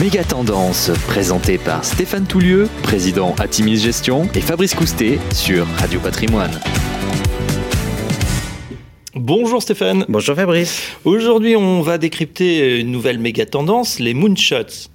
Méga 0.00 0.22
Tendance, 0.22 0.92
présenté 1.08 1.58
par 1.58 1.84
Stéphane 1.84 2.24
Toulieu, 2.24 2.68
président 2.84 3.34
Atimis 3.40 3.78
Gestion, 3.78 4.28
et 4.32 4.40
Fabrice 4.40 4.76
Coustet 4.76 5.18
sur 5.32 5.66
Radio 5.66 5.98
Patrimoine. 5.98 6.52
Bonjour 9.16 9.60
Stéphane. 9.60 10.04
Bonjour 10.08 10.36
Fabrice. 10.36 10.92
Aujourd'hui, 11.04 11.56
on 11.56 11.82
va 11.82 11.98
décrypter 11.98 12.78
une 12.78 12.92
nouvelle 12.92 13.18
méga 13.18 13.44
tendance, 13.44 13.98
les 13.98 14.14
moonshots. 14.14 14.88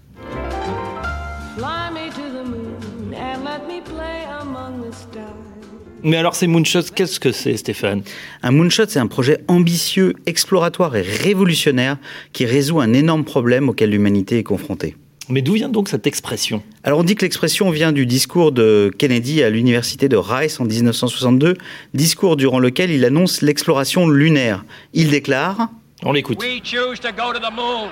Mais 6.06 6.18
alors 6.18 6.36
ces 6.36 6.48
moonshots, 6.48 6.92
qu'est-ce 6.94 7.18
que 7.18 7.32
c'est 7.32 7.56
Stéphane? 7.56 8.04
Un 8.42 8.52
moonshot, 8.52 8.84
c'est 8.90 9.00
un 9.00 9.08
projet 9.08 9.38
ambitieux, 9.48 10.14
exploratoire 10.26 10.98
et 10.98 11.02
révolutionnaire 11.02 11.98
qui 12.34 12.46
résout 12.46 12.82
un 12.82 12.92
énorme 12.92 13.24
problème 13.24 13.70
auquel 13.70 13.92
l'humanité 13.92 14.40
est 14.40 14.44
confrontée. 14.44 14.98
Mais 15.30 15.42
d'où 15.42 15.54
vient 15.54 15.70
donc 15.70 15.88
cette 15.88 16.06
expression 16.06 16.62
Alors 16.84 17.00
on 17.00 17.04
dit 17.04 17.16
que 17.16 17.24
l'expression 17.24 17.70
vient 17.70 17.94
du 17.94 18.06
discours 18.06 18.52
de 18.52 18.92
Kennedy 18.98 19.42
à 19.42 19.50
l'université 19.50 20.10
de 20.10 20.18
Rice 20.18 20.60
en 20.60 20.66
1962, 20.66 21.56
discours 21.94 22.36
durant 22.36 22.60
lequel 22.60 22.92
il 22.92 23.06
annonce 23.06 23.42
l'exploration 23.42 24.08
lunaire. 24.08 24.66
Il 24.94 25.10
déclare 25.10 25.70
On 26.04 26.12
l'écoute. 26.12 26.42
We 26.42 26.62
choose 26.62 27.00
to 27.00 27.12
go 27.12 27.32
to 27.32 27.40
the 27.40 27.54
moon. 27.56 27.90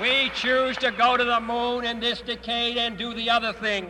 We 0.00 0.30
choose 0.34 0.76
to 0.80 0.90
go 0.90 1.16
to 1.16 1.24
the 1.24 1.40
moon 1.40 1.84
in 1.84 2.00
this 2.00 2.22
decade 2.24 2.76
and 2.76 2.96
do 2.98 3.14
the 3.14 3.30
other 3.30 3.54
things. 3.54 3.88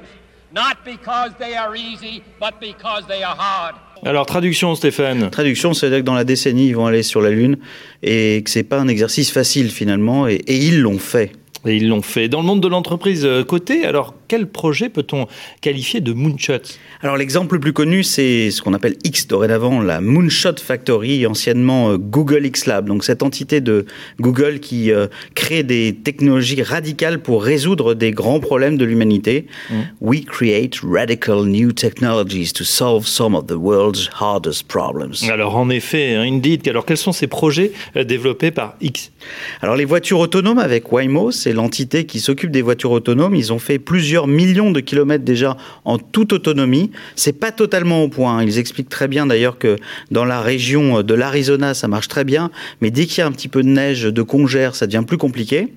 Not 0.54 0.78
because 0.84 1.32
they 1.38 1.56
are 1.56 1.76
easy, 1.76 2.22
but 2.40 2.54
because 2.60 3.06
they 3.08 3.22
are 3.22 3.36
hard. 3.36 3.74
Alors 4.04 4.26
traduction 4.26 4.74
Stéphane. 4.76 5.28
Traduction, 5.30 5.74
c'est-à-dire 5.74 5.98
que 5.98 6.04
dans 6.04 6.14
la 6.14 6.24
décennie, 6.24 6.68
ils 6.68 6.76
vont 6.76 6.86
aller 6.86 7.02
sur 7.02 7.20
la 7.20 7.30
Lune 7.30 7.58
et 8.02 8.40
que 8.44 8.50
c'est 8.50 8.62
pas 8.62 8.78
un 8.78 8.88
exercice 8.88 9.32
facile 9.32 9.70
finalement, 9.70 10.28
et, 10.28 10.34
et 10.34 10.56
ils 10.56 10.80
l'ont 10.80 10.98
fait. 10.98 11.32
Ils 11.76 11.88
l'ont 11.88 12.02
fait. 12.02 12.28
Dans 12.28 12.40
le 12.40 12.46
monde 12.46 12.60
de 12.60 12.68
l'entreprise 12.68 13.24
euh, 13.24 13.44
cotée, 13.44 13.84
alors 13.84 14.14
quel 14.28 14.46
projet 14.46 14.88
peut-on 14.90 15.26
qualifier 15.60 16.00
de 16.00 16.12
moonshot? 16.12 16.60
Alors 17.02 17.16
l'exemple 17.16 17.54
le 17.54 17.60
plus 17.60 17.72
connu, 17.72 18.02
c'est 18.02 18.50
ce 18.50 18.62
qu'on 18.62 18.74
appelle 18.74 18.96
X 19.04 19.26
dorénavant, 19.26 19.80
la 19.80 20.00
Moonshot 20.00 20.56
Factory, 20.62 21.26
anciennement 21.26 21.90
euh, 21.90 21.96
Google 21.96 22.44
X 22.46 22.66
Lab. 22.66 22.86
Donc 22.86 23.04
cette 23.04 23.22
entité 23.22 23.60
de 23.60 23.86
Google 24.20 24.60
qui 24.60 24.92
euh, 24.92 25.06
crée 25.34 25.62
des 25.62 25.94
technologies 25.94 26.62
radicales 26.62 27.20
pour 27.20 27.42
résoudre 27.42 27.94
des 27.94 28.10
grands 28.10 28.40
problèmes 28.40 28.76
de 28.76 28.84
l'humanité. 28.84 29.46
Mm. 29.70 29.74
We 30.00 30.24
create 30.24 30.80
radical 30.82 31.44
new 31.44 31.72
technologies 31.72 32.52
to 32.52 32.64
solve 32.64 33.06
some 33.06 33.34
of 33.34 33.46
the 33.46 33.56
world's 33.56 34.10
hardest 34.12 34.68
problems. 34.68 35.28
Alors 35.30 35.56
en 35.56 35.70
effet, 35.70 36.14
hein, 36.14 36.22
indeed. 36.22 36.66
Alors 36.68 36.84
quels 36.84 36.96
sont 36.96 37.12
ces 37.12 37.26
projets 37.26 37.72
euh, 37.96 38.04
développés 38.04 38.50
par 38.50 38.76
X? 38.80 39.10
Alors 39.62 39.76
les 39.76 39.84
voitures 39.84 40.18
autonomes 40.18 40.58
avec 40.58 40.92
Waymo, 40.92 41.30
c'est 41.30 41.52
l'entité 41.52 42.04
qui 42.04 42.20
s'occupe 42.20 42.50
des 42.50 42.62
voitures 42.62 42.90
autonomes. 42.90 43.34
Ils 43.34 43.52
ont 43.52 43.58
fait 43.58 43.78
plusieurs 43.78 44.17
millions 44.26 44.70
de 44.70 44.80
kilomètres 44.80 45.24
déjà 45.24 45.56
en 45.84 45.98
toute 45.98 46.32
autonomie. 46.32 46.90
C'est 47.16 47.38
pas 47.38 47.52
totalement 47.52 48.02
au 48.02 48.08
point. 48.08 48.42
Ils 48.42 48.58
expliquent 48.58 48.88
très 48.88 49.08
bien 49.08 49.26
d'ailleurs 49.26 49.58
que 49.58 49.76
dans 50.10 50.24
la 50.24 50.40
région 50.40 51.02
de 51.02 51.14
l'Arizona, 51.14 51.74
ça 51.74 51.88
marche 51.88 52.08
très 52.08 52.24
bien, 52.24 52.50
mais 52.80 52.90
dès 52.90 53.06
qu'il 53.06 53.18
y 53.18 53.20
a 53.22 53.26
un 53.26 53.32
petit 53.32 53.48
peu 53.48 53.62
de 53.62 53.68
neige, 53.68 54.02
de 54.02 54.22
congère, 54.22 54.74
ça 54.74 54.86
devient 54.86 55.04
plus 55.06 55.18
compliqué. 55.18 55.68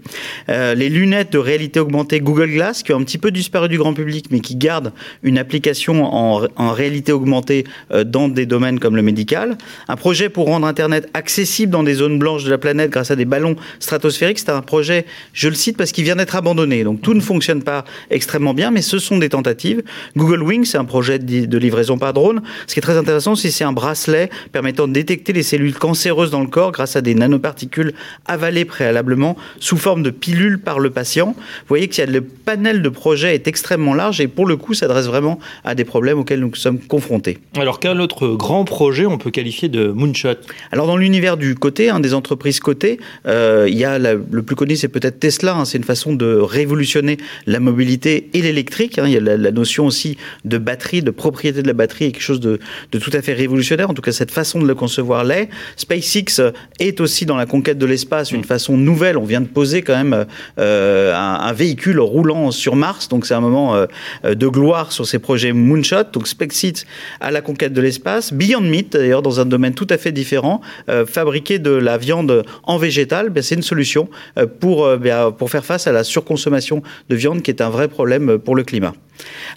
Euh, 0.50 0.74
les 0.76 0.90
lunettes 0.90 1.34
de 1.34 1.38
réalité 1.38 1.80
augmentée 1.80 2.20
Google 2.20 2.52
Glass, 2.52 2.84
qui 2.84 2.94
ont 2.94 2.98
un 2.98 3.04
petit 3.04 3.18
peu 3.18 3.32
disparu 3.32 3.70
du 3.70 3.78
grand 3.78 3.94
public, 3.94 4.26
mais 4.32 4.40
qui 4.40 4.56
gardent 4.56 4.94
une 5.24 5.38
application 5.38 6.04
en, 6.04 6.48
en 6.56 6.72
réalité 6.72 7.12
augmentée 7.12 7.66
euh, 7.92 8.04
dans 8.04 8.28
des 8.28 8.46
domaines 8.46 8.80
comme 8.80 8.96
le 8.96 9.02
médical. 9.02 9.58
Un 9.88 9.96
projet 9.96 10.30
pour 10.30 10.48
rendre 10.48 10.68
Internet 10.68 11.10
accessible 11.14 11.72
dans 11.72 11.84
des 11.84 11.96
zones 11.96 12.20
blanches 12.20 12.44
de 12.44 12.50
la 12.50 12.58
planète 12.58 12.92
grâce 12.92 13.12
à 13.12 13.16
des 13.16 13.26
ballons 13.26 13.56
stratosphériques. 13.80 14.40
C'est 14.40 14.50
un 14.50 14.62
projet, 14.62 15.06
je 15.34 15.50
le 15.50 15.56
cite 15.56 15.78
parce 15.78 15.92
qu'il 15.92 16.04
vient 16.04 16.16
d'être 16.16 16.36
abandonné. 16.36 16.84
Donc 16.84 17.02
tout 17.02 17.14
ne 17.14 17.22
fonctionne 17.22 17.64
pas 17.64 17.86
extrêmement 18.10 18.31
bien, 18.40 18.72
mais 18.72 18.82
ce 18.82 18.98
sont 19.00 19.18
des 19.18 19.30
tentatives. 19.30 19.82
Google 20.16 20.42
Wing, 20.44 20.66
c'est 20.66 20.78
un 20.78 20.86
projet 20.86 21.20
de 21.20 21.58
livraison 21.58 21.98
par 21.98 22.14
drone. 22.14 22.42
Ce 22.68 22.74
qui 22.74 22.80
est 22.80 22.82
très 22.82 22.98
intéressant, 22.98 23.36
c'est 23.36 23.52
c'est 23.52 23.64
un 23.64 23.72
bracelet 23.74 24.30
permettant 24.52 24.88
de 24.88 24.94
détecter 24.94 25.34
les 25.34 25.44
cellules 25.44 25.74
cancéreuses 25.76 26.32
dans 26.32 26.42
le 26.42 26.48
corps 26.48 26.72
grâce 26.72 26.96
à 26.96 27.02
des 27.02 27.14
nanoparticules 27.16 27.94
avalées 28.26 28.66
préalablement 28.66 29.36
sous 29.60 29.78
forme 29.78 30.04
de 30.04 30.10
pilules 30.10 30.60
par 30.60 30.80
le 30.80 30.90
patient. 30.90 31.34
Vous 31.38 31.68
voyez 31.70 31.88
que 31.88 32.02
le 32.04 32.22
panel 32.22 32.82
de 32.82 32.90
projets 32.90 33.36
est 33.36 33.48
extrêmement 33.48 33.94
large 33.94 34.22
et 34.22 34.28
pour 34.28 34.46
le 34.46 34.56
coup 34.58 34.74
s'adresse 34.74 35.06
vraiment 35.06 35.40
à 35.64 35.76
des 35.76 35.84
problèmes 35.84 36.20
auxquels 36.20 36.40
nous 36.40 36.54
sommes 36.56 36.80
confrontés. 36.80 37.40
Alors 37.58 37.80
quel 37.80 38.00
autre 38.02 38.28
grand 38.30 38.64
projet 38.66 39.06
on 39.06 39.18
peut 39.18 39.32
qualifier 39.32 39.70
de 39.70 39.88
moonshot 39.88 40.36
Alors 40.72 40.88
dans 40.88 40.98
l'univers 40.98 41.38
du 41.38 41.56
côté, 41.56 41.90
hein, 41.90 42.00
des 42.00 42.14
entreprises 42.14 42.60
cotées, 42.60 43.00
euh, 43.28 43.68
il 43.70 43.78
y 43.78 43.86
a 43.86 44.00
la- 44.00 44.14
le 44.14 44.42
plus 44.44 44.56
connu, 44.56 44.76
c'est 44.76 44.88
peut-être 44.88 45.20
Tesla. 45.20 45.56
hein. 45.56 45.66
c'est 45.66 45.78
une 45.78 45.84
façon 45.84 46.14
de 46.16 46.36
révolutionner 46.36 47.18
la 47.48 47.60
mobilité 47.60 48.21
et 48.34 48.42
l'électrique. 48.42 49.00
hein. 49.00 49.04
Il 49.06 49.14
y 49.14 49.18
a 49.18 49.20
la, 49.20 49.38
la 49.38 49.52
notion 49.52 49.86
aussi 49.86 50.18
de 50.46 50.58
batterie, 50.58 51.02
de 51.02 51.12
propriété 51.12 51.62
de 51.62 51.68
la 51.68 51.74
batterie, 51.74 52.06
est 52.06 52.12
quelque 52.12 52.22
chose 52.22 52.40
de, 52.40 52.60
de 52.92 53.00
tout 53.00 53.12
à 53.14 53.22
fait 53.22 53.34
révolutionnaire. 53.34 53.90
En 53.90 53.94
tout 53.94 54.02
cas, 54.02 54.12
cette 54.12 54.32
façon 54.32 54.62
de 54.62 54.68
le 54.68 54.76
concevoir 54.76 55.24
l'est. 55.24 55.50
SpaceX 55.78 56.42
est 56.80 57.00
aussi 57.02 57.26
dans 57.26 57.38
la 57.38 57.46
conquête 57.46 57.78
de 57.78 57.86
l'espace 57.86 58.32
une 58.32 58.44
façon 58.44 58.78
nouvelle. 58.78 59.18
On 59.18 59.26
vient 59.26 59.42
de 59.42 59.48
poser 59.48 59.82
quand 59.82 59.96
même 59.96 60.26
euh, 60.60 61.16
un, 61.16 61.40
un 61.42 61.54
véhicule 61.54 62.00
roulant 62.00 62.52
sur 62.52 62.76
Mars, 62.76 63.08
donc 63.08 63.26
c'est 63.26 63.34
un 63.34 63.42
moment 63.42 63.76
euh, 63.76 63.86
euh, 64.26 64.36
de 64.36 64.48
gloire 64.48 64.92
sur 64.92 65.06
ces 65.06 65.20
projets 65.20 65.54
Moonshot. 65.54 66.12
Donc 66.14 66.28
SpaceX 66.28 66.86
à 67.20 67.32
la 67.32 67.42
conquête 67.42 67.74
de 67.74 67.82
l'espace. 67.82 68.34
Beyond 68.34 68.62
Meat, 68.62 68.94
d'ailleurs, 68.94 69.22
dans 69.22 69.40
un 69.40 69.46
domaine 69.46 69.74
tout 69.74 69.88
à 69.90 69.98
fait 69.98 70.12
différent, 70.12 70.62
euh, 70.90 71.06
fabriquer 71.06 71.60
de 71.60 71.72
la 71.72 71.98
viande 71.98 72.44
en 72.64 72.78
végétal, 72.78 73.30
ben, 73.30 73.42
c'est 73.42 73.56
une 73.56 73.62
solution 73.62 74.10
pour, 74.60 74.98
ben, 74.98 75.32
pour 75.32 75.50
faire 75.50 75.66
face 75.66 75.88
à 75.88 75.92
la 75.92 76.04
surconsommation 76.04 76.84
de 77.10 77.16
viande 77.16 77.42
qui 77.42 77.52
est 77.52 77.62
un 77.62 77.70
vrai 77.70 77.88
problème 77.88 78.11
pour 78.44 78.56
le 78.56 78.64
climat. 78.64 78.94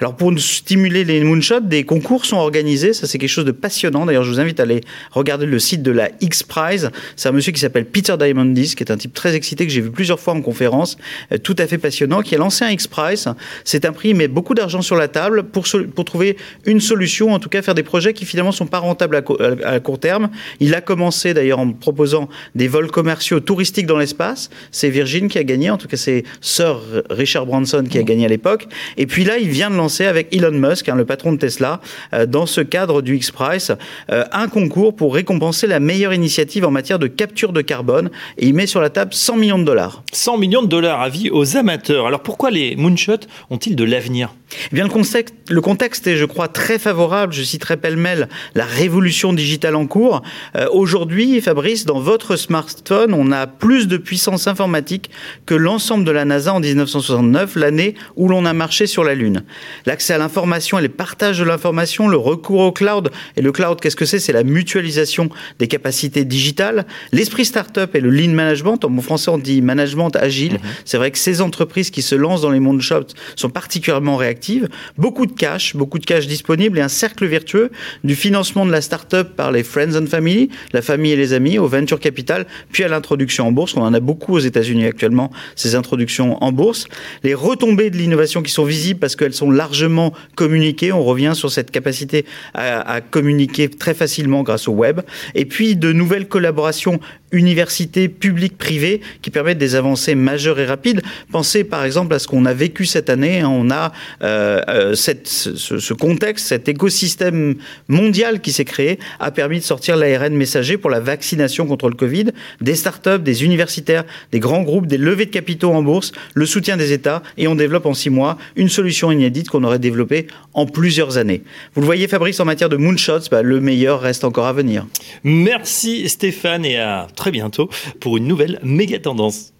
Alors 0.01 0.17
pour 0.17 0.33
stimuler 0.39 1.05
les 1.05 1.23
moonshots, 1.23 1.61
des 1.61 1.85
concours 1.85 2.25
sont 2.25 2.37
organisés. 2.37 2.93
Ça 2.93 3.07
c'est 3.07 3.19
quelque 3.19 3.29
chose 3.31 3.45
de 3.45 3.53
passionnant. 3.53 4.07
D'ailleurs, 4.07 4.25
je 4.25 4.31
vous 4.31 4.41
invite 4.41 4.61
à 4.61 4.65
aller 4.65 4.81
regarder 5.13 5.47
le 5.47 5.59
site 5.59 5.83
de 5.83 5.91
la 5.91 6.11
X 6.21 6.43
Prize. 6.43 6.91
C'est 7.17 7.29
un 7.29 7.33
monsieur 7.33 7.53
qui 7.53 7.61
s'appelle 7.61 7.85
Peter 7.87 8.17
Diamandis, 8.19 8.75
qui 8.75 8.83
est 8.83 8.91
un 8.91 8.97
type 8.97 9.15
très 9.15 9.35
excité 9.35 9.67
que 9.67 9.73
j'ai 9.73 9.81
vu 9.81 9.91
plusieurs 9.91 10.21
fois 10.21 10.35
en 10.35 10.41
conférence, 10.43 10.97
euh, 11.33 11.39
tout 11.39 11.57
à 11.59 11.67
fait 11.67 11.79
passionnant, 11.79 12.23
qui 12.23 12.35
a 12.35 12.39
lancé 12.39 12.65
un 12.65 12.71
X 12.71 12.87
Prize. 12.87 13.29
C'est 13.65 13.85
un 13.85 13.93
prix, 13.93 14.11
il 14.11 14.17
met 14.17 14.29
beaucoup 14.29 14.55
d'argent 14.55 14.83
sur 14.83 14.97
la 14.97 15.09
table 15.09 15.45
pour 15.45 15.65
pour 15.95 16.05
trouver 16.05 16.37
une 16.67 16.81
solution, 16.81 17.33
en 17.33 17.39
tout 17.39 17.49
cas 17.49 17.63
faire 17.63 17.75
des 17.75 17.83
projets 17.83 18.13
qui 18.13 18.25
finalement 18.25 18.53
sont 18.53 18.67
pas 18.67 18.79
rentables 18.79 19.17
à, 19.17 19.23
co- 19.23 19.39
à- 19.41 19.67
à 19.69 19.81
court 19.81 19.99
terme. 19.99 20.31
Il 20.61 20.75
a 20.75 20.81
commencé 20.81 21.35
d'ailleurs 21.35 21.59
en 21.59 21.73
proposant 21.73 22.29
des 22.55 22.69
vols 22.69 22.91
commerciaux 22.91 23.41
touristiques 23.41 23.87
dans 23.87 23.99
l'espace. 23.99 24.51
C'est 24.71 24.91
Virgin 24.91 25.29
qui 25.29 25.39
a 25.39 25.45
gagné, 25.45 25.71
en 25.71 25.79
tout 25.79 25.89
cas 25.89 25.97
c'est 25.97 26.25
Sir 26.41 26.81
Richard 27.11 27.47
Branson 27.47 27.85
qui 27.89 27.99
a 27.99 28.03
gagné 28.03 28.25
à 28.25 28.29
l'époque. 28.29 28.67
Et 28.97 29.07
puis 29.07 29.25
là, 29.25 29.39
il 29.39 29.49
vient 29.49 29.71
de 29.71 29.77
lancer 29.77 29.84
avec 30.01 30.35
Elon 30.35 30.53
Musk, 30.53 30.89
hein, 30.89 30.97
le 30.97 31.05
patron 31.05 31.33
de 31.33 31.39
Tesla, 31.39 31.81
euh, 32.13 32.27
dans 32.27 32.47
ce 32.47 32.61
cadre 32.61 33.03
du 33.03 33.17
X-Prize, 33.17 33.77
euh, 34.11 34.25
un 34.33 34.49
concours 34.49 34.97
pour 34.97 35.15
récompenser 35.15 35.67
la 35.67 35.79
meilleure 35.81 36.13
initiative 36.15 36.65
en 36.65 36.71
matière 36.71 36.99
de 36.99 37.07
capture 37.07 37.53
de 37.53 37.61
carbone. 37.61 38.11
Et 38.39 38.47
il 38.47 38.55
met 38.55 38.67
sur 38.67 38.81
la 38.81 38.91
table 38.91 39.13
100 39.13 39.37
millions 39.37 39.59
de 39.59 39.65
dollars. 39.65 40.03
100 40.13 40.39
millions 40.39 40.63
de 40.63 40.69
dollars 40.69 41.01
à 41.01 41.09
vie 41.09 41.31
aux 41.31 41.57
amateurs. 41.57 42.07
Alors 42.07 42.23
pourquoi 42.23 42.51
les 42.51 42.77
moonshots 42.77 43.27
ont-ils 43.51 43.77
de 43.77 43.85
l'avenir? 43.85 44.35
Eh 44.71 44.75
bien, 44.75 44.85
le 44.85 44.91
contexte, 44.91 45.35
le 45.49 45.61
contexte 45.61 46.07
est, 46.07 46.17
je 46.17 46.25
crois, 46.25 46.49
très 46.49 46.79
favorable. 46.79 47.33
Je 47.33 47.43
citerai 47.43 47.77
pêle-mêle 47.77 48.29
la 48.55 48.65
révolution 48.65 49.33
digitale 49.33 49.77
en 49.77 49.87
cours. 49.87 50.23
Euh, 50.57 50.67
Aujourd'hui, 50.73 51.41
Fabrice, 51.41 51.85
dans 51.85 52.01
votre 52.01 52.37
smartphone, 52.37 53.15
on 53.15 53.33
a 53.33 53.47
plus 53.47 53.89
de 53.89 53.97
puissance 53.97 54.47
informatique 54.47 55.11
que 55.47 55.55
l'ensemble 55.55 56.05
de 56.05 56.11
la 56.11 56.25
NASA 56.25 56.55
en 56.55 56.61
1969, 56.61 57.57
l'année 57.57 57.95
où 58.17 58.29
l'on 58.29 58.45
a 58.45 58.53
marché 58.53 58.87
sur 58.87 59.05
la 59.05 59.15
Lune. 59.15 59.45
L'accès 59.87 60.15
à 60.15 60.19
l'information 60.19 60.79
et 60.79 60.83
le 60.83 60.89
partage 60.89 61.39
de 61.39 61.45
l'information, 61.45 62.09
le 62.09 62.17
recours 62.17 62.61
au 62.61 62.73
cloud. 62.73 63.11
Et 63.37 63.43
le 63.43 63.53
cloud, 63.53 63.81
qu'est-ce 63.81 63.97
que 63.97 64.05
c'est? 64.05 64.19
C'est 64.19 64.33
la 64.33 64.45
mutualisation 64.45 65.29
des 65.59 65.69
capacités 65.69 66.25
digitales. 66.25 66.87
L'esprit 67.13 67.45
startup 67.45 67.95
et 67.95 68.01
le 68.01 68.11
lean 68.11 68.33
management. 68.33 68.85
En 68.85 68.91
bon 68.91 69.03
français, 69.03 69.31
on 69.31 69.39
dit 69.39 69.63
management 69.63 70.15
agile. 70.17 70.59
C'est 70.85 70.97
vrai 70.97 71.11
que 71.11 71.19
ces 71.19 71.41
entreprises 71.41 71.91
qui 71.91 72.03
se 72.03 72.15
lancent 72.15 72.43
dans 72.43 72.51
les 72.51 72.61
moonshots 72.61 73.15
sont 73.37 73.51
particulièrement 73.51 74.17
réactives. 74.17 74.69
Beaucoup 74.99 75.27
de 75.27 75.33
cash, 75.33 75.77
beaucoup 75.77 75.99
de 75.99 76.07
cash 76.07 76.27
disponible 76.27 76.79
et 76.79 76.83
un 76.83 76.89
cercle 76.89 77.27
vertueux 77.27 77.71
du 78.03 78.15
financement 78.15 78.67
de 78.67 78.71
la 78.71 78.81
start-up 78.81 79.35
par 79.37 79.53
les 79.53 79.63
friends 79.63 79.97
and 79.97 80.07
family, 80.07 80.51
la 80.73 80.83
famille 80.83 81.13
et 81.13 81.17
les 81.17 81.33
amis, 81.33 81.59
au 81.59 81.67
venture 81.67 82.01
capital, 82.01 82.47
puis 82.73 82.85
à 82.85 82.89
l'introduction 82.89 83.47
en 83.47 83.53
bourse. 83.53 83.75
On 83.77 83.83
en 83.83 83.95
a 83.95 84.01
beaucoup 84.01 84.35
aux 84.35 84.41
États-Unis 84.41 84.87
actuellement, 84.87 85.31
ces 85.57 85.75
introductions 85.75 86.43
en 86.43 86.53
bourse. 86.53 86.87
Les 87.23 87.35
retombées 87.35 87.91
de 87.91 87.97
l'innovation 87.97 88.43
qui 88.43 88.53
sont 88.53 88.65
visibles 88.65 89.01
parce 89.01 89.17
qu'elles 89.17 89.35
sont 89.35 89.51
largement 89.65 90.13
communiquées. 90.35 90.93
On 90.93 91.05
revient 91.05 91.33
sur 91.35 91.51
cette 91.51 91.71
capacité 91.71 92.27
à 92.55 93.01
communiquer 93.01 93.69
très 93.69 93.95
facilement 93.95 94.43
grâce 94.43 94.69
au 94.69 94.73
web. 94.73 95.01
Et 95.35 95.47
puis 95.47 95.75
de 95.77 95.93
nouvelles 95.93 96.29
collaborations 96.29 97.01
universités 97.33 98.09
publiques, 98.09 98.57
privées, 98.57 99.01
qui 99.23 99.31
permettent 99.31 99.59
des 99.59 99.75
avancées 99.75 100.15
majeures 100.15 100.59
et 100.59 100.67
rapides. 100.67 101.03
Pensez 101.31 101.65
par 101.65 101.85
exemple 101.85 102.15
à 102.15 102.19
ce 102.19 102.27
qu'on 102.27 102.47
a 102.47 102.55
vécu 102.55 102.87
cette 102.87 103.11
année. 103.11 103.41
Hein. 103.41 103.49
On 103.49 103.71
a 103.71 103.93
euh, 104.23 104.61
euh, 104.69 104.95
ce, 104.95 105.93
contexte, 105.95 106.47
cet 106.47 106.69
écosystème 106.69 107.57
mondial 107.89 108.41
qui 108.41 108.53
s'est 108.53 108.65
créé, 108.65 108.99
a 109.21 109.31
permis 109.31 109.59
de 109.59 109.65
sortir 109.65 109.97
l'ARN 109.97 110.35
messager 110.35 110.77
pour 110.77 110.91
la 110.91 111.01
vaccination 111.01 111.67
contre 111.67 111.89
le 111.89 111.95
Covid. 111.95 112.27
Des 112.61 112.75
startups, 112.75 113.19
des 113.19 113.45
universitaires, 113.45 114.05
des 114.33 114.41
grands 114.41 114.63
groupes, 114.63 114.87
des 114.87 114.99
levées 114.99 115.27
de 115.27 115.31
capitaux 115.31 115.73
en 115.73 115.83
bourse, 115.83 116.13
le 116.35 116.47
soutien 116.47 116.77
des 116.77 116.93
États, 116.93 117.23
et 117.37 117.49
on 117.49 117.55
développe 117.55 117.87
en 117.87 117.95
six 117.95 118.11
mois 118.11 118.39
une 118.57 118.69
solution 118.69 119.11
inédite 119.11 119.49
qu'on 119.49 119.65
aurait 119.65 119.79
développée 119.79 120.27
en 120.53 120.67
plusieurs 120.67 121.19
années. 121.19 121.43
Vous 121.75 121.81
le 121.81 121.87
voyez, 121.87 122.09
Fabrice, 122.09 122.41
en 122.41 122.45
matière 122.45 122.69
de 122.69 122.77
moonshots, 122.77 123.29
bah, 123.31 123.43
le 123.43 123.61
meilleur 123.61 124.01
reste 124.01 124.25
encore 124.25 124.47
à 124.47 124.53
venir. 124.53 124.87
Merci 125.25 126.09
Stéphane 126.09 126.65
et 126.65 126.79
à 126.79 127.07
très 127.17 127.24
bientôt 127.31 127.69
pour 128.01 128.17
une 128.17 128.27
nouvelle 128.27 128.61
méga 128.63 128.99
tendance. 128.99 129.55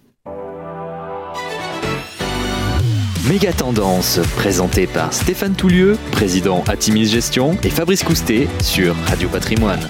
Méga 3.27 3.51
Tendance, 3.53 4.19
présentée 4.35 4.85
par 4.85 5.11
Stéphane 5.11 5.55
Toulieu, 5.55 5.97
président 6.11 6.63
Atimis 6.67 7.07
Gestion, 7.07 7.57
et 7.63 7.71
Fabrice 7.71 8.03
Coustet 8.03 8.47
sur 8.61 8.95
Radio 9.07 9.27
Patrimoine. 9.29 9.89